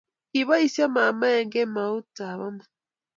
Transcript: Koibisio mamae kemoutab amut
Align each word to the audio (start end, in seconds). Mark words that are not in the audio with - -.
Koibisio 0.31 0.85
mamae 0.95 1.41
kemoutab 1.51 2.39
amut 2.47 2.69